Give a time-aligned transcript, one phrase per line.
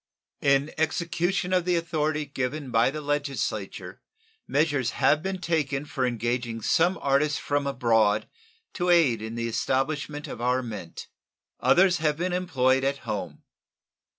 [0.41, 4.01] In execution of the authority given by the Legislature
[4.47, 8.27] measures have been taken for engaging some artists from abroad
[8.73, 11.05] to aid in the establishment of our mint.
[11.59, 13.43] Others have been employed at home.